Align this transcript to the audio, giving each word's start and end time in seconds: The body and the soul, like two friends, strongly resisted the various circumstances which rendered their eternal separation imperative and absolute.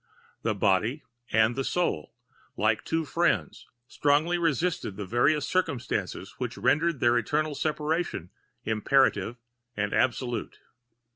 The 0.41 0.55
body 0.55 1.03
and 1.31 1.55
the 1.55 1.63
soul, 1.63 2.15
like 2.57 2.83
two 2.83 3.05
friends, 3.05 3.67
strongly 3.87 4.39
resisted 4.39 4.95
the 4.97 5.05
various 5.05 5.47
circumstances 5.47 6.33
which 6.39 6.57
rendered 6.57 7.01
their 7.01 7.19
eternal 7.19 7.53
separation 7.53 8.31
imperative 8.65 9.35
and 9.77 9.93
absolute. 9.93 10.57